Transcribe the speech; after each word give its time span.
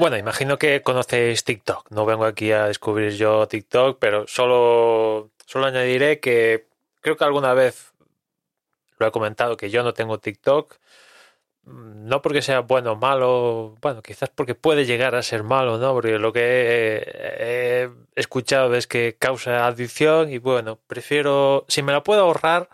Bueno, 0.00 0.16
imagino 0.16 0.56
que 0.58 0.80
conocéis 0.80 1.44
TikTok. 1.44 1.90
No 1.90 2.06
vengo 2.06 2.24
aquí 2.24 2.52
a 2.52 2.64
descubrir 2.68 3.12
yo 3.16 3.46
TikTok, 3.46 3.98
pero 4.00 4.26
solo, 4.26 5.30
solo 5.44 5.66
añadiré 5.66 6.20
que 6.20 6.68
creo 7.02 7.18
que 7.18 7.24
alguna 7.24 7.52
vez 7.52 7.92
lo 8.98 9.06
he 9.06 9.10
comentado 9.10 9.58
que 9.58 9.68
yo 9.68 9.82
no 9.82 9.92
tengo 9.92 10.18
TikTok. 10.18 10.78
No 11.64 12.22
porque 12.22 12.40
sea 12.40 12.60
bueno 12.60 12.92
o 12.92 12.96
malo, 12.96 13.76
bueno, 13.82 14.00
quizás 14.02 14.30
porque 14.30 14.54
puede 14.54 14.86
llegar 14.86 15.14
a 15.14 15.22
ser 15.22 15.42
malo, 15.44 15.76
¿no? 15.76 15.92
Porque 15.92 16.18
lo 16.18 16.32
que 16.32 16.40
he, 16.42 17.84
he 17.84 17.90
escuchado 18.16 18.74
es 18.76 18.86
que 18.86 19.16
causa 19.18 19.66
adicción 19.66 20.30
y 20.32 20.38
bueno, 20.38 20.78
prefiero, 20.86 21.66
si 21.68 21.82
me 21.82 21.92
la 21.92 22.02
puedo 22.02 22.22
ahorrar, 22.22 22.70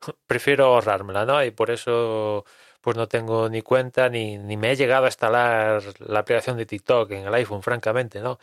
prefiero 0.26 0.66
ahorrármela, 0.66 1.24
¿no? 1.24 1.42
Y 1.44 1.50
por 1.50 1.70
eso 1.70 2.44
pues 2.82 2.96
no 2.96 3.08
tengo 3.08 3.48
ni 3.48 3.62
cuenta 3.62 4.08
ni, 4.08 4.38
ni 4.38 4.56
me 4.56 4.72
he 4.72 4.76
llegado 4.76 5.04
a 5.06 5.08
instalar 5.08 5.82
la 6.00 6.18
aplicación 6.18 6.56
de 6.58 6.66
TikTok 6.66 7.10
en 7.12 7.26
el 7.26 7.34
iPhone, 7.34 7.62
francamente, 7.62 8.20
¿no? 8.20 8.38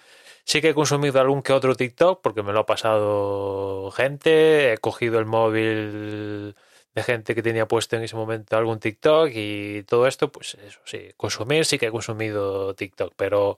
Sí 0.45 0.61
que 0.61 0.69
he 0.69 0.73
consumido 0.73 1.19
algún 1.19 1.43
que 1.43 1.53
otro 1.53 1.75
TikTok 1.75 2.21
porque 2.21 2.41
me 2.41 2.53
lo 2.53 2.61
ha 2.61 2.65
pasado 2.65 3.91
gente, 3.91 4.73
he 4.73 4.77
cogido 4.79 5.19
el 5.19 5.25
móvil 5.25 6.55
de 6.95 7.03
gente 7.03 7.35
que 7.35 7.43
tenía 7.43 7.67
puesto 7.67 7.97
en 7.97 8.03
ese 8.03 8.15
momento 8.15 8.57
algún 8.57 8.79
TikTok 8.79 9.29
y 9.33 9.83
todo 9.83 10.07
esto, 10.07 10.31
pues 10.31 10.55
eso 10.55 10.79
sí, 10.85 11.11
consumir 11.17 11.65
sí 11.65 11.77
que 11.77 11.87
he 11.87 11.91
consumido 11.91 12.73
TikTok, 12.75 13.13
pero 13.15 13.57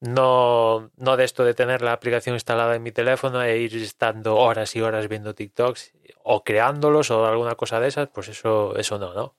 no, 0.00 0.90
no 0.96 1.16
de 1.16 1.24
esto 1.24 1.44
de 1.44 1.54
tener 1.54 1.82
la 1.82 1.92
aplicación 1.92 2.34
instalada 2.34 2.74
en 2.76 2.82
mi 2.82 2.92
teléfono 2.92 3.42
e 3.42 3.58
ir 3.58 3.76
estando 3.76 4.36
horas 4.36 4.74
y 4.76 4.80
horas 4.82 5.08
viendo 5.08 5.34
TikToks 5.34 5.92
o 6.24 6.44
creándolos 6.44 7.10
o 7.12 7.24
alguna 7.26 7.54
cosa 7.54 7.80
de 7.80 7.88
esas, 7.88 8.08
pues 8.08 8.28
eso, 8.28 8.76
eso 8.76 8.98
no, 8.98 9.14
¿no? 9.14 9.36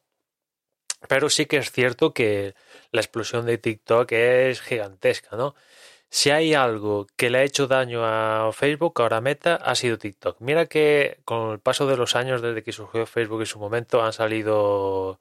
Pero 1.07 1.29
sí 1.29 1.45
que 1.45 1.57
es 1.57 1.71
cierto 1.71 2.13
que 2.13 2.55
la 2.91 3.01
explosión 3.01 3.45
de 3.45 3.57
TikTok 3.57 4.11
es 4.11 4.61
gigantesca, 4.61 5.35
¿no? 5.35 5.55
Si 6.09 6.29
hay 6.29 6.53
algo 6.53 7.07
que 7.17 7.31
le 7.31 7.39
ha 7.39 7.43
hecho 7.43 7.67
daño 7.67 8.05
a 8.05 8.51
Facebook, 8.53 9.01
ahora 9.01 9.19
Meta, 9.19 9.55
ha 9.55 9.73
sido 9.75 9.97
TikTok. 9.97 10.37
Mira 10.41 10.67
que 10.67 11.19
con 11.25 11.51
el 11.51 11.59
paso 11.59 11.87
de 11.87 11.97
los 11.97 12.15
años 12.15 12.41
desde 12.41 12.61
que 12.63 12.71
surgió 12.71 13.07
Facebook 13.07 13.41
en 13.41 13.47
su 13.47 13.59
momento 13.59 14.03
han 14.03 14.13
salido 14.13 15.19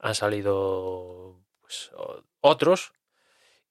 han 0.00 0.14
salido 0.14 1.36
pues, 1.60 1.92
otros 2.40 2.92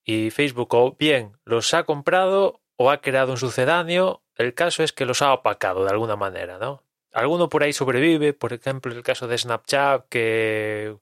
y 0.03 0.31
Facebook 0.31 0.73
o 0.73 0.95
bien 0.97 1.37
los 1.43 1.73
ha 1.73 1.83
comprado 1.83 2.61
o 2.77 2.91
ha 2.91 3.01
creado 3.01 3.33
un 3.33 3.37
sucedáneo. 3.37 4.23
El 4.35 4.53
caso 4.53 4.83
es 4.83 4.93
que 4.93 5.05
los 5.05 5.21
ha 5.21 5.33
opacado 5.33 5.83
de 5.83 5.91
alguna 5.91 6.15
manera, 6.15 6.57
¿no? 6.59 6.83
Alguno 7.13 7.49
por 7.49 7.63
ahí 7.63 7.73
sobrevive, 7.73 8.33
por 8.33 8.53
ejemplo, 8.53 8.91
el 8.93 9.03
caso 9.03 9.27
de 9.27 9.37
Snapchat 9.37 10.07
que 10.09 10.97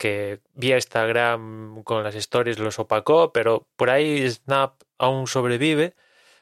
que 0.00 0.40
vía 0.54 0.76
Instagram 0.76 1.82
con 1.84 2.02
las 2.02 2.14
stories 2.14 2.58
los 2.58 2.78
opacó, 2.78 3.34
pero 3.34 3.66
por 3.76 3.90
ahí 3.90 4.28
Snap 4.30 4.80
aún 4.96 5.26
sobrevive, 5.26 5.94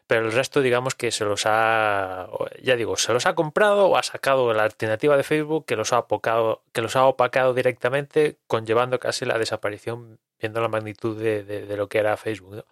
pero 0.06 0.26
el 0.26 0.32
resto 0.32 0.60
digamos 0.62 0.94
que 0.94 1.10
se 1.10 1.24
los 1.24 1.42
ha, 1.44 2.28
ya 2.62 2.76
digo, 2.76 2.96
se 2.96 3.12
los 3.12 3.26
ha 3.26 3.34
comprado 3.34 3.88
o 3.88 3.96
ha 3.96 4.04
sacado 4.04 4.54
la 4.54 4.62
alternativa 4.62 5.16
de 5.16 5.24
Facebook 5.24 5.66
que 5.66 5.74
los 5.74 5.92
ha 5.92 5.98
opacado, 5.98 6.62
que 6.72 6.82
los 6.82 6.94
ha 6.94 7.04
opacado 7.06 7.52
directamente, 7.52 8.38
conllevando 8.46 9.00
casi 9.00 9.24
la 9.24 9.38
desaparición, 9.38 10.20
viendo 10.40 10.60
la 10.60 10.68
magnitud 10.68 11.20
de, 11.20 11.42
de, 11.42 11.76
lo 11.76 11.88
que 11.88 11.98
era 11.98 12.16
Facebook. 12.16 12.64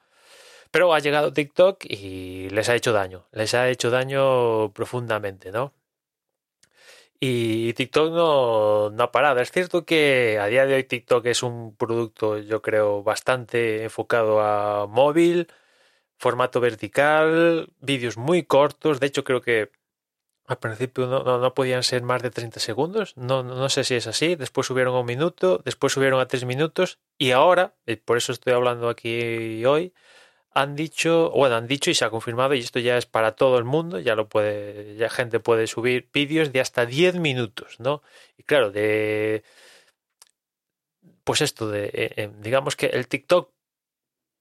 Pero 0.71 0.95
ha 0.95 1.01
llegado 1.01 1.33
TikTok 1.33 1.85
y 1.85 2.49
les 2.51 2.69
ha 2.69 2.77
hecho 2.77 2.93
daño, 2.93 3.27
les 3.33 3.55
ha 3.55 3.69
hecho 3.69 3.91
daño 3.91 4.73
profundamente, 4.73 5.51
¿no? 5.51 5.73
Y 7.21 7.73
TikTok 7.75 8.13
no, 8.13 8.91
no 8.91 9.05
ha 9.05 9.13
parado. 9.13 9.41
Es 9.41 9.51
cierto 9.51 9.85
que 9.85 10.39
a 10.41 10.47
día 10.47 10.67
de 10.67 10.75
hoy 10.75 10.85
TikTok 10.85 11.25
es 11.27 11.43
un 11.43 11.75
producto, 11.77 12.39
yo 12.39 12.63
creo, 12.63 13.03
bastante 13.03 13.85
enfocado 13.85 14.41
a 14.41 14.87
móvil, 14.87 15.49
formato 16.19 16.61
vertical, 16.61 17.71
vídeos 17.81 18.17
muy 18.17 18.43
cortos. 18.45 19.01
De 19.01 19.07
hecho, 19.07 19.25
creo 19.25 19.41
que 19.41 19.71
al 20.47 20.59
principio 20.59 21.07
no, 21.07 21.39
no, 21.39 21.55
podían 21.55 21.83
ser 21.83 22.03
más 22.03 22.23
de 22.23 22.31
30 22.31 22.61
segundos. 22.61 23.17
No, 23.17 23.43
no 23.43 23.69
sé 23.69 23.85
si 23.85 23.95
es 23.95 24.07
así. 24.07 24.37
Después 24.37 24.67
subieron 24.67 24.95
a 24.95 25.01
un 25.01 25.07
minuto, 25.07 25.61
después 25.65 25.93
subieron 25.93 26.21
a 26.21 26.29
tres 26.29 26.45
minutos. 26.45 27.01
Y 27.19 27.33
ahora, 27.33 27.75
por 28.05 28.17
eso 28.17 28.33
estoy 28.33 28.53
hablando 28.53 28.89
aquí 28.89 29.65
hoy, 29.65 29.93
han 30.57 30.75
dicho, 30.75 31.31
bueno, 31.33 31.57
han 31.57 31.67
dicho 31.67 31.91
y 31.91 31.95
se 31.95 32.07
ha 32.07 32.11
confirmado, 32.11 32.55
y 32.55 32.61
esto 32.61 32.79
ya 32.79 32.97
es 32.97 33.05
para 33.05 33.33
todo 33.33 33.59
el 33.59 33.65
mundo, 33.65 33.99
ya 34.01 34.15
lo 34.15 34.27
puede, 34.27 34.97
ya 34.97 35.11
gente 35.11 35.39
puede 35.39 35.67
subir 35.67 36.09
vídeos 36.15 36.51
de 36.51 36.61
hasta 36.61 36.87
10 36.87 37.17
minutos, 37.17 37.79
¿no? 37.79 38.03
Y 38.39 38.43
claro, 38.43 38.71
de 38.71 39.45
pues 41.25 41.43
esto 41.43 41.69
de 41.69 41.87
eh, 41.87 42.13
eh, 42.17 42.31
digamos 42.41 42.75
que 42.75 42.87
el 42.87 43.07
TikTok 43.07 43.51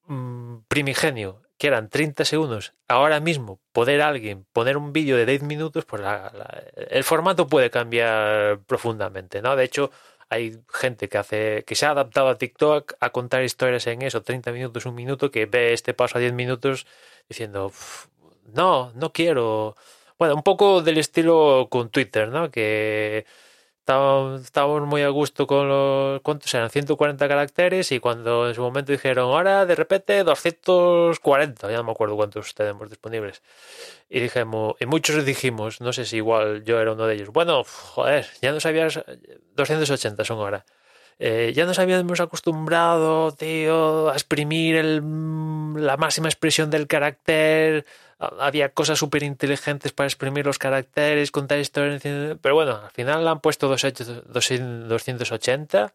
mm, 0.07 0.59
primigenio, 0.69 1.41
que 1.57 1.67
eran 1.67 1.89
30 1.89 2.23
segundos, 2.23 2.73
ahora 2.87 3.19
mismo 3.19 3.59
poder 3.73 4.01
alguien 4.01 4.45
poner 4.53 4.77
un 4.77 4.93
vídeo 4.93 5.17
de 5.17 5.25
10 5.25 5.43
minutos, 5.43 5.83
pues 5.83 6.01
el 6.75 7.03
formato 7.03 7.47
puede 7.47 7.69
cambiar 7.69 8.59
profundamente, 8.67 9.41
¿no? 9.41 9.57
De 9.57 9.65
hecho, 9.65 9.91
hay 10.29 10.59
gente 10.73 11.09
que 11.09 11.17
hace 11.17 11.63
que 11.65 11.75
se 11.75 11.85
ha 11.85 11.91
adaptado 11.91 12.29
a 12.29 12.37
TikTok 12.37 12.93
a 12.99 13.11
contar 13.11 13.43
historias 13.43 13.87
en 13.87 14.01
eso, 14.01 14.23
30 14.23 14.51
minutos, 14.51 14.85
un 14.85 14.95
minuto, 14.95 15.31
que 15.31 15.45
ve 15.45 15.73
este 15.73 15.93
paso 15.93 16.17
a 16.17 16.21
10 16.21 16.33
minutos 16.33 16.87
diciendo, 17.29 17.71
no, 18.53 18.91
no 18.95 19.11
quiero. 19.13 19.75
Bueno, 20.17 20.35
un 20.35 20.43
poco 20.43 20.81
del 20.81 20.97
estilo 20.97 21.67
con 21.69 21.89
Twitter, 21.89 22.29
¿no? 22.29 22.51
Que 22.51 23.25
estábamos, 23.85 24.87
muy 24.87 25.03
a 25.03 25.09
gusto 25.09 25.45
con 25.45 25.69
los, 25.69 26.21
¿cuántos 26.21 26.53
eran? 26.53 26.69
140 26.69 27.27
caracteres 27.27 27.91
y 27.91 27.99
cuando 27.99 28.47
en 28.47 28.55
su 28.55 28.61
momento 28.61 28.91
dijeron, 28.91 29.25
ahora 29.25 29.65
de 29.65 29.75
repente 29.75 30.23
240, 30.23 31.69
ya 31.69 31.77
no 31.77 31.83
me 31.83 31.91
acuerdo 31.91 32.15
cuántos 32.15 32.55
tenemos 32.55 32.89
disponibles. 32.89 33.43
Y 34.09 34.19
dijimos, 34.19 34.75
y 34.79 34.85
muchos 34.87 35.23
dijimos, 35.23 35.81
no 35.81 35.93
sé 35.93 36.05
si 36.05 36.17
igual 36.17 36.63
yo 36.63 36.79
era 36.79 36.93
uno 36.93 37.05
de 37.05 37.15
ellos, 37.15 37.29
bueno, 37.29 37.63
joder, 37.63 38.25
ya 38.41 38.51
no 38.51 38.59
sabías, 38.59 39.03
280 39.55 40.25
son 40.25 40.39
ahora. 40.39 40.65
Eh, 41.17 41.53
ya 41.55 41.65
nos 41.65 41.79
habíamos 41.79 42.19
acostumbrado, 42.19 43.31
tío, 43.31 44.09
a 44.09 44.13
exprimir 44.13 44.75
el, 44.75 45.01
la 45.75 45.95
máxima 45.97 46.27
expresión 46.27 46.69
del 46.69 46.87
carácter. 46.87 47.85
Había 48.39 48.69
cosas 48.69 48.99
súper 48.99 49.23
inteligentes 49.23 49.91
para 49.91 50.07
exprimir 50.07 50.45
los 50.45 50.59
caracteres, 50.59 51.31
contar 51.31 51.59
historias. 51.59 52.01
Pero 52.03 52.55
bueno, 52.55 52.79
al 52.83 52.91
final 52.91 53.27
han 53.27 53.39
puesto 53.39 53.67
280. 53.67 55.93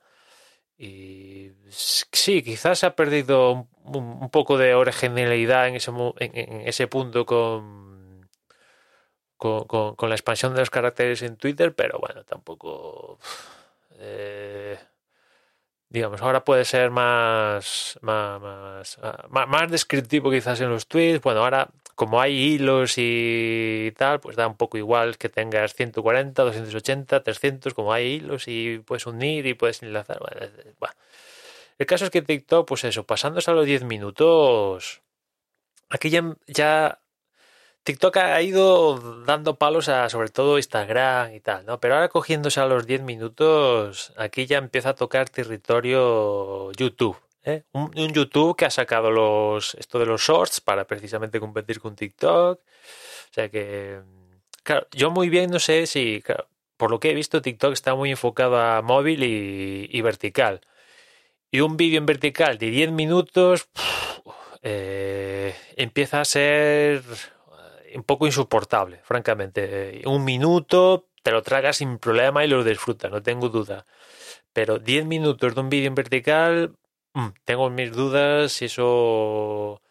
Y 0.79 1.53
sí, 1.69 2.43
quizás 2.43 2.79
se 2.79 2.87
ha 2.87 2.97
perdido 2.97 3.69
un, 3.85 4.31
poco 4.31 4.57
de 4.57 4.75
originalidad 4.75 5.69
en 5.69 5.77
ese, 5.77 5.91
en, 6.19 6.63
ese 6.63 6.87
punto 6.87 7.27
con, 7.27 8.27
con, 9.37 9.65
con, 9.67 10.09
la 10.09 10.15
expansión 10.15 10.55
de 10.55 10.61
los 10.61 10.71
caracteres 10.71 11.21
en 11.23 11.37
Twitter, 11.37 11.75
pero 11.75 11.99
bueno, 11.99 12.25
tampoco. 12.25 13.19
Eh, 13.99 14.79
digamos, 15.91 16.23
ahora 16.23 16.45
puede 16.45 16.65
ser 16.65 16.91
más, 16.91 17.99
más, 18.01 18.99
ah, 19.03 19.27
más, 19.29 19.49
más, 19.49 19.71
descriptivo 19.71 20.31
quizás 20.31 20.61
en 20.61 20.71
los 20.71 20.87
tweets. 20.87 21.21
Bueno, 21.21 21.41
ahora 21.41 21.69
como 22.01 22.19
hay 22.19 22.35
hilos 22.35 22.95
y 22.97 23.93
tal, 23.99 24.21
pues 24.21 24.35
da 24.35 24.47
un 24.47 24.57
poco 24.57 24.79
igual 24.79 25.19
que 25.19 25.29
tengas 25.29 25.75
140, 25.75 26.43
280, 26.45 27.23
300, 27.23 27.75
como 27.75 27.93
hay 27.93 28.15
hilos 28.15 28.45
y 28.49 28.79
puedes 28.79 29.05
unir 29.05 29.45
y 29.45 29.53
puedes 29.53 29.83
enlazar. 29.83 30.19
El 31.79 31.87
caso 31.87 32.07
es 32.07 32.11
que 32.11 32.23
TikTok, 32.23 32.67
pues 32.67 32.85
eso, 32.85 33.05
pasándose 33.05 33.51
a 33.51 33.55
los 33.55 33.67
10 33.67 33.85
minutos, 33.85 35.03
aquí 35.91 36.09
ya, 36.09 36.25
ya 36.47 37.01
TikTok 37.83 38.17
ha 38.17 38.41
ido 38.41 38.99
dando 39.27 39.57
palos 39.57 39.91
a 39.91 40.09
sobre 40.09 40.31
todo 40.31 40.57
Instagram 40.57 41.35
y 41.35 41.41
tal, 41.41 41.67
¿no? 41.67 41.81
Pero 41.81 41.97
ahora 41.97 42.09
cogiéndose 42.09 42.61
a 42.61 42.65
los 42.65 42.87
10 42.87 43.03
minutos, 43.03 44.15
aquí 44.17 44.47
ya 44.47 44.57
empieza 44.57 44.91
a 44.91 44.95
tocar 44.95 45.29
territorio 45.29 46.73
YouTube. 46.73 47.19
¿Eh? 47.45 47.65
Un, 47.73 48.13
YouTube 48.13 48.57
que 48.57 48.65
ha 48.65 48.71
sacado 48.71 49.11
los 49.11 49.75
esto 49.75 49.99
de 49.99 50.07
los 50.07 50.21
shorts 50.21 50.61
para 50.61 50.87
precisamente 50.87 51.41
competir 51.41 51.81
con 51.81 51.97
TikTok. 51.97 52.61
O 52.61 53.33
sea 53.33 53.49
que, 53.49 54.01
claro, 54.63 54.87
yo 54.93 55.11
muy 55.11 55.29
bien 55.29 55.51
no 55.51 55.59
sé 55.59 55.87
si, 55.87 56.23
por 56.77 56.91
lo 56.91 57.01
que 57.01 57.11
he 57.11 57.15
visto, 57.15 57.43
TikTok 57.43 57.73
está 57.73 57.95
muy 57.95 58.11
enfocado 58.11 58.59
a 58.59 58.83
móvil 58.83 59.23
y, 59.23 60.01
vertical. 60.03 60.61
Y 61.51 61.61
un 61.61 61.77
vídeo 61.77 61.99
en 61.99 62.07
vertical 62.07 62.59
de 62.59 62.71
10 62.71 62.93
minutos 62.93 63.69
eh, 64.63 65.55
empieza 65.77 66.21
a 66.21 66.25
ser 66.25 67.03
un 67.95 68.05
poco 68.05 68.27
insoportable, 68.27 69.01
francamente. 69.03 70.03
Un 70.07 70.25
minuto 70.25 71.09
te 71.23 71.33
lo 71.33 71.43
tragas 71.43 71.77
sin 71.79 71.99
problema 71.99 72.45
y 72.45 72.49
lo 72.49 72.65
disfrutas, 72.65 73.11
no 73.11 73.23
tengo 73.23 73.49
duda. 73.49 73.85
Pero 74.53 74.79
10 74.79 75.07
minutos 75.07 75.55
de 75.55 75.61
un 75.61 75.69
vídeo 75.69 75.89
en 75.89 75.95
vertical, 75.95 76.77
tengo 77.45 77.71
mis 77.71 77.93
dudas 77.93 78.53
si 78.53 78.67
eso 78.67 79.83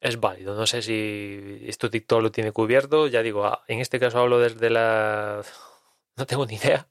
es 0.00 0.20
válido. 0.20 0.54
No 0.54 0.66
sé 0.66 0.82
si 0.82 1.62
esto 1.66 1.90
TikTok 1.90 2.22
lo 2.22 2.30
tiene 2.32 2.52
cubierto. 2.52 3.06
Ya 3.08 3.22
digo, 3.22 3.44
ah, 3.46 3.64
en 3.68 3.80
este 3.80 4.00
caso 4.00 4.18
hablo 4.20 4.38
desde 4.38 4.70
la... 4.70 5.42
No 6.16 6.26
tengo 6.26 6.46
ni 6.46 6.54
idea. 6.56 6.88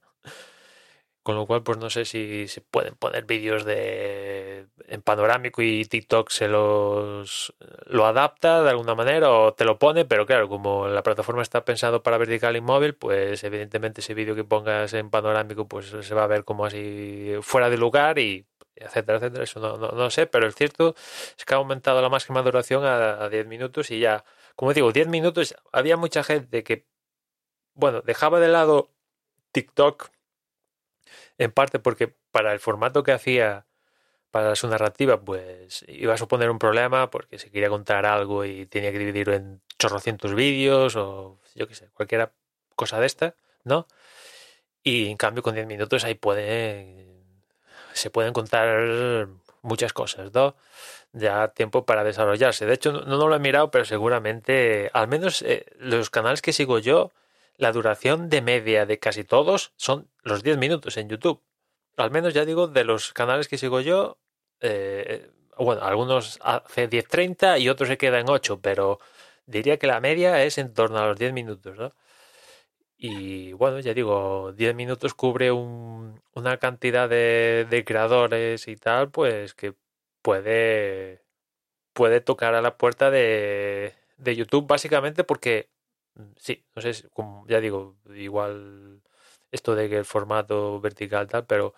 con 1.22 1.34
lo 1.34 1.46
cual, 1.46 1.64
pues 1.64 1.78
no 1.78 1.90
sé 1.90 2.04
si 2.04 2.46
se 2.46 2.60
pueden 2.60 2.94
poner 2.94 3.24
vídeos 3.24 3.64
de 3.64 4.68
en 4.86 5.02
panorámico 5.02 5.62
y 5.62 5.84
TikTok 5.84 6.30
se 6.30 6.46
los 6.46 7.52
lo 7.86 8.06
adapta 8.06 8.62
de 8.62 8.70
alguna 8.70 8.94
manera 8.94 9.30
o 9.32 9.52
te 9.52 9.64
lo 9.64 9.78
pone, 9.78 10.04
pero 10.04 10.26
claro, 10.26 10.48
como 10.48 10.86
la 10.86 11.02
plataforma 11.02 11.42
está 11.42 11.64
pensado 11.64 12.02
para 12.04 12.18
vertical 12.18 12.54
y 12.56 12.60
móvil, 12.60 12.94
pues 12.94 13.42
evidentemente 13.42 14.00
ese 14.00 14.14
vídeo 14.14 14.36
que 14.36 14.44
pongas 14.44 14.94
en 14.94 15.10
panorámico, 15.10 15.66
pues 15.66 15.86
se 16.00 16.14
va 16.14 16.24
a 16.24 16.28
ver 16.28 16.44
como 16.44 16.64
así 16.66 17.32
fuera 17.42 17.70
de 17.70 17.78
lugar 17.78 18.20
y 18.20 18.46
etcétera, 18.76 19.18
etcétera. 19.18 19.44
Eso 19.44 19.60
no, 19.60 19.76
no, 19.76 20.10
sé, 20.10 20.26
pero 20.26 20.46
el 20.46 20.54
cierto 20.54 20.94
es 21.38 21.44
que 21.44 21.54
ha 21.54 21.58
aumentado 21.58 22.00
la 22.02 22.08
máxima 22.08 22.42
duración 22.42 22.84
a, 22.84 23.24
a 23.24 23.28
10 23.28 23.46
minutos 23.46 23.90
y 23.90 24.00
ya, 24.00 24.24
como 24.54 24.72
digo, 24.72 24.92
10 24.92 25.08
minutos, 25.08 25.56
había 25.72 25.96
mucha 25.96 26.22
gente 26.24 26.64
que, 26.64 26.86
bueno, 27.74 28.02
dejaba 28.02 28.40
de 28.40 28.48
lado 28.48 28.92
TikTok 29.52 30.10
en 31.38 31.52
parte 31.52 31.78
porque 31.78 32.14
para 32.30 32.52
el 32.52 32.60
formato 32.60 33.02
que 33.02 33.12
hacía 33.12 33.66
para 34.30 34.54
su 34.56 34.68
narrativa, 34.68 35.20
pues 35.20 35.84
iba 35.88 36.14
a 36.14 36.18
suponer 36.18 36.50
un 36.50 36.58
problema 36.58 37.10
porque 37.10 37.38
se 37.38 37.50
quería 37.50 37.70
contar 37.70 38.04
algo 38.04 38.44
y 38.44 38.66
tenía 38.66 38.92
que 38.92 38.98
dividirlo 38.98 39.34
en 39.34 39.62
chorrocientos 39.78 40.34
vídeos 40.34 40.96
o 40.96 41.40
yo 41.54 41.66
qué 41.66 41.74
sé, 41.74 41.88
cualquier 41.94 42.32
cosa 42.74 43.00
de 43.00 43.06
esta, 43.06 43.34
¿no? 43.64 43.86
Y 44.82 45.10
en 45.10 45.16
cambio 45.16 45.42
con 45.42 45.54
10 45.54 45.66
minutos 45.66 46.04
ahí 46.04 46.14
puede, 46.14 47.15
se 47.98 48.10
pueden 48.10 48.32
contar 48.32 49.28
muchas 49.62 49.92
cosas, 49.92 50.32
¿no? 50.32 50.56
Ya 51.12 51.48
tiempo 51.48 51.84
para 51.86 52.04
desarrollarse. 52.04 52.66
De 52.66 52.74
hecho, 52.74 52.92
no, 52.92 53.28
lo 53.28 53.34
he 53.34 53.38
mirado, 53.38 53.70
pero 53.70 53.84
seguramente, 53.84 54.90
al 54.92 55.08
menos 55.08 55.42
eh, 55.42 55.66
los 55.78 56.10
canales 56.10 56.42
que 56.42 56.52
sigo 56.52 56.78
yo, 56.78 57.12
la 57.56 57.72
duración 57.72 58.28
de 58.28 58.42
media 58.42 58.86
de 58.86 58.98
casi 58.98 59.24
todos 59.24 59.72
son 59.76 60.08
los 60.22 60.42
10 60.42 60.58
minutos 60.58 60.96
en 60.96 61.08
YouTube. 61.08 61.42
Al 61.96 62.10
menos 62.10 62.34
ya 62.34 62.44
digo, 62.44 62.68
de 62.68 62.84
los 62.84 63.12
canales 63.12 63.48
que 63.48 63.58
sigo 63.58 63.80
yo, 63.80 64.18
eh, 64.60 65.30
bueno, 65.56 65.82
algunos 65.82 66.38
hace 66.42 66.88
10-30 66.88 67.60
y 67.60 67.68
otros 67.68 67.88
se 67.88 67.96
quedan 67.96 68.20
en 68.20 68.30
8, 68.30 68.60
pero 68.60 69.00
diría 69.46 69.78
que 69.78 69.86
la 69.86 70.00
media 70.00 70.42
es 70.44 70.58
en 70.58 70.74
torno 70.74 70.98
a 70.98 71.06
los 71.06 71.18
10 71.18 71.32
minutos, 71.32 71.76
¿no? 71.78 71.92
Y 72.98 73.52
bueno, 73.52 73.80
ya 73.80 73.94
digo, 73.94 74.52
10 74.52 74.74
minutos 74.74 75.14
cubre 75.14 75.52
un, 75.52 76.20
una 76.34 76.56
cantidad 76.58 77.08
de, 77.08 77.84
creadores 77.86 78.68
y 78.68 78.76
tal, 78.76 79.10
pues 79.10 79.54
que 79.54 79.74
puede, 80.22 81.22
puede 81.94 82.20
tocar 82.20 82.54
a 82.54 82.62
la 82.62 82.76
puerta 82.78 83.10
de, 83.10 83.94
de 84.18 84.36
YouTube 84.36 84.66
básicamente 84.66 85.24
porque 85.24 85.70
Sí, 86.38 86.64
no 86.74 86.82
sé, 86.82 86.92
ya 87.46 87.60
digo, 87.60 87.96
igual 88.14 89.02
esto 89.50 89.74
de 89.74 89.88
que 89.88 89.98
el 89.98 90.04
formato 90.04 90.80
vertical 90.80 91.28
tal, 91.28 91.46
pero 91.46 91.74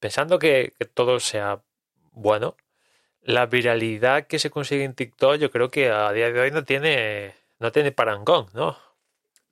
pensando 0.00 0.38
que, 0.38 0.74
todo 0.94 1.20
sea 1.20 1.62
bueno, 2.12 2.56
la 3.22 3.46
viralidad 3.46 4.26
que 4.26 4.38
se 4.38 4.50
consigue 4.50 4.84
en 4.84 4.94
TikTok 4.94 5.36
yo 5.36 5.50
creo 5.50 5.70
que 5.70 5.90
a 5.90 6.12
día 6.12 6.32
de 6.32 6.40
hoy 6.40 6.50
no 6.52 6.64
tiene 6.64 7.34
no 7.60 7.72
tiene 7.72 7.92
parangón, 7.92 8.48
¿no? 8.54 8.78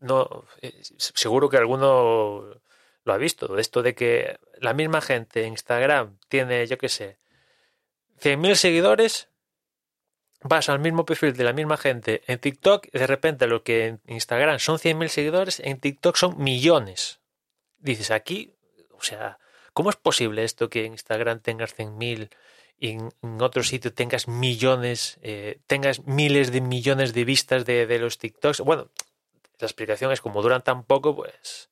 No 0.01 0.45
eh, 0.63 0.81
seguro 0.97 1.49
que 1.49 1.57
alguno 1.57 2.61
lo 3.05 3.13
ha 3.13 3.17
visto, 3.19 3.57
esto 3.59 3.83
de 3.83 3.95
que 3.95 4.39
la 4.59 4.75
misma 4.75 5.01
gente 5.01 5.45
en 5.45 5.53
Instagram 5.53 6.19
tiene, 6.29 6.67
yo 6.67 6.77
qué 6.77 6.89
sé, 6.89 7.19
100.000 8.21 8.55
seguidores 8.55 9.29
vas 10.43 10.69
al 10.69 10.79
mismo 10.79 11.05
perfil 11.05 11.35
de 11.35 11.45
la 11.45 11.53
misma 11.53 11.77
gente 11.77 12.23
en 12.27 12.39
TikTok 12.39 12.91
de 12.93 13.07
repente 13.07 13.47
lo 13.47 13.63
que 13.63 13.87
en 13.87 14.01
Instagram 14.07 14.59
son 14.59 14.79
100.000 14.79 15.09
seguidores, 15.09 15.61
en 15.61 15.79
TikTok 15.79 16.17
son 16.17 16.43
millones. 16.43 17.21
Dices, 17.79 18.11
aquí, 18.11 18.55
o 18.93 19.03
sea, 19.03 19.39
¿cómo 19.73 19.91
es 19.91 19.97
posible 19.97 20.45
esto 20.45 20.69
que 20.69 20.85
en 20.85 20.93
Instagram 20.93 21.41
tengas 21.41 21.77
100.000 21.77 22.31
y 22.79 22.91
en, 22.91 23.11
otro 23.41 23.63
sitio 23.63 23.93
tengas 23.93 24.29
millones, 24.29 25.19
eh, 25.23 25.61
tengas 25.67 26.05
miles 26.07 26.53
de 26.53 26.61
millones 26.61 27.15
de 27.15 27.25
vistas 27.25 27.65
de, 27.65 27.87
de 27.87 27.99
los 27.99 28.19
TikToks? 28.19 28.61
Bueno, 28.61 28.91
la 29.59 29.67
explicación 29.67 30.13
es 30.13 30.21
como 30.21 30.43
duran 30.43 30.63
tan 30.63 30.85
poco, 30.85 31.15
pues... 31.15 31.71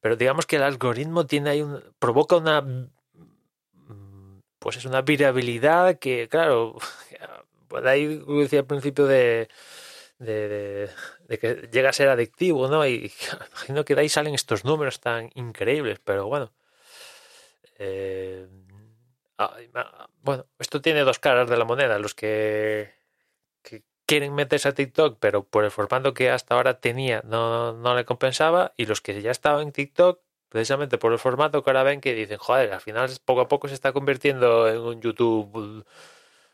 Pero 0.00 0.14
digamos 0.16 0.46
que 0.46 0.56
el 0.56 0.62
algoritmo 0.62 1.26
tiene 1.26 1.50
ahí 1.50 1.62
un, 1.62 1.82
provoca 1.98 2.36
una 2.36 2.64
pues 4.58 4.76
es 4.76 4.84
una 4.84 5.02
virabilidad 5.02 5.98
que, 5.98 6.28
claro, 6.28 6.76
pues 7.68 7.84
ahí 7.86 8.22
decía 8.40 8.60
al 8.60 8.66
principio 8.66 9.06
de, 9.06 9.48
de, 10.18 10.90
que 11.40 11.68
llega 11.72 11.90
a 11.90 11.92
ser 11.92 12.08
adictivo, 12.08 12.68
¿no? 12.68 12.86
Y 12.86 13.12
imagino 13.50 13.84
que 13.84 13.94
de 13.94 14.02
ahí 14.02 14.08
salen 14.08 14.34
estos 14.34 14.64
números 14.64 15.00
tan 15.00 15.30
increíbles, 15.34 16.00
pero 16.04 16.26
bueno. 16.26 16.52
Eh, 17.78 18.48
bueno, 20.22 20.46
esto 20.58 20.80
tiene 20.80 21.00
dos 21.00 21.20
caras 21.20 21.48
de 21.48 21.56
la 21.56 21.64
moneda. 21.64 21.98
Los 21.98 22.14
que, 22.14 22.92
quieren 24.08 24.34
meterse 24.34 24.68
a 24.68 24.74
TikTok, 24.74 25.18
pero 25.20 25.44
por 25.44 25.64
el 25.64 25.70
formato 25.70 26.14
que 26.14 26.30
hasta 26.30 26.54
ahora 26.54 26.80
tenía 26.80 27.22
no, 27.26 27.74
no 27.74 27.94
le 27.94 28.06
compensaba, 28.06 28.72
y 28.78 28.86
los 28.86 29.02
que 29.02 29.20
ya 29.20 29.30
estaban 29.30 29.62
en 29.68 29.72
TikTok, 29.72 30.20
precisamente 30.48 30.96
por 30.98 31.12
el 31.12 31.18
formato 31.18 31.62
que 31.62 31.70
ahora 31.70 31.82
ven 31.82 32.00
que 32.00 32.14
dicen, 32.14 32.38
joder, 32.38 32.72
al 32.72 32.80
final 32.80 33.10
poco 33.26 33.42
a 33.42 33.48
poco 33.48 33.68
se 33.68 33.74
está 33.74 33.92
convirtiendo 33.92 34.66
en 34.68 34.78
un 34.80 35.02
YouTube 35.02 35.84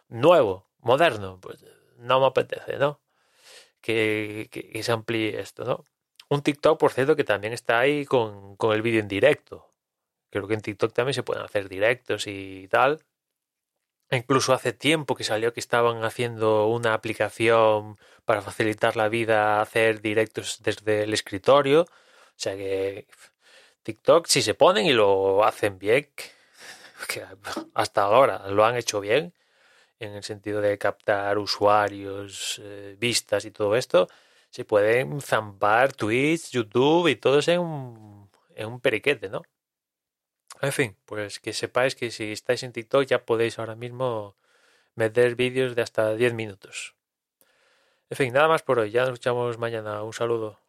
nuevo 0.08 0.66
moderno, 0.80 1.38
pues 1.40 1.64
no 1.98 2.20
me 2.20 2.26
apetece, 2.26 2.76
¿no? 2.78 3.00
Que, 3.80 4.48
se 4.82 4.92
amplíe 4.92 5.40
esto, 5.40 5.64
¿no? 5.64 5.84
Un 6.28 6.42
TikTok, 6.42 6.78
por 6.78 6.92
cierto, 6.92 7.16
que 7.16 7.24
también 7.24 7.52
está 7.52 7.78
ahí 7.78 8.04
con, 8.06 8.56
con 8.56 8.74
el 8.74 8.82
vídeo 8.82 9.00
en 9.00 9.08
directo. 9.08 9.70
Creo 10.30 10.48
que 10.48 10.54
en 10.54 10.62
TikTok 10.62 10.92
también 10.92 11.14
se 11.14 11.22
pueden 11.22 11.44
hacer 11.44 11.68
directos 11.68 12.26
y 12.26 12.68
tal. 12.68 13.04
Incluso 14.16 14.52
hace 14.52 14.72
tiempo 14.72 15.14
que 15.14 15.24
salió 15.24 15.52
que 15.52 15.60
estaban 15.60 16.04
haciendo 16.04 16.68
una 16.68 16.94
aplicación 16.94 17.98
para 18.24 18.42
facilitar 18.42 18.96
la 18.96 19.08
vida, 19.08 19.60
hacer 19.60 20.00
directos 20.00 20.62
desde 20.62 21.02
el 21.04 21.14
escritorio. 21.14 21.82
O 21.82 22.36
sea 22.36 22.56
que 22.56 23.06
TikTok, 23.82 24.26
si 24.26 24.42
se 24.42 24.54
ponen 24.54 24.86
y 24.86 24.92
lo 24.92 25.44
hacen 25.44 25.78
bien, 25.78 26.08
que 27.08 27.24
hasta 27.74 28.02
ahora 28.02 28.48
lo 28.48 28.64
han 28.64 28.76
hecho 28.76 29.00
bien, 29.00 29.34
en 30.00 30.14
el 30.14 30.24
sentido 30.24 30.60
de 30.60 30.78
captar 30.78 31.38
usuarios, 31.38 32.60
eh, 32.62 32.96
vistas 32.98 33.44
y 33.44 33.50
todo 33.50 33.76
esto, 33.76 34.08
se 34.50 34.64
pueden 34.64 35.20
zampar 35.20 35.92
Twitch, 35.92 36.50
YouTube 36.50 37.08
y 37.08 37.16
todo 37.16 37.38
eso 37.40 37.52
en 37.52 37.60
un, 37.60 38.30
en 38.54 38.68
un 38.68 38.80
periquete, 38.80 39.28
¿no? 39.28 39.42
En 40.64 40.72
fin, 40.72 40.96
pues 41.04 41.40
que 41.40 41.52
sepáis 41.52 41.94
que 41.94 42.10
si 42.10 42.32
estáis 42.32 42.62
en 42.62 42.72
TikTok 42.72 43.04
ya 43.04 43.26
podéis 43.26 43.58
ahora 43.58 43.76
mismo 43.76 44.34
meter 44.94 45.36
vídeos 45.36 45.74
de 45.76 45.82
hasta 45.82 46.14
10 46.14 46.32
minutos. 46.32 46.94
En 48.08 48.16
fin, 48.16 48.32
nada 48.32 48.48
más 48.48 48.62
por 48.62 48.78
hoy. 48.78 48.90
Ya 48.90 49.02
nos 49.02 49.10
escuchamos 49.10 49.58
mañana. 49.58 50.02
Un 50.02 50.14
saludo. 50.14 50.63